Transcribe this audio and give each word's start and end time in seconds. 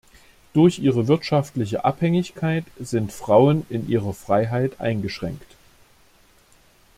Durch 0.53 0.79
ihre 0.79 1.07
wirtschaftliche 1.07 1.85
Abhängigkeit 1.85 2.65
sind 2.79 3.11
Frauen 3.13 3.67
in 3.69 3.87
ihrer 3.87 4.13
Freiheit 4.13 4.81
eingeschränkt. 4.81 5.55